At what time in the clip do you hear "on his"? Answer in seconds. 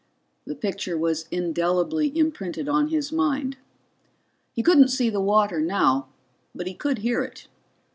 2.67-3.11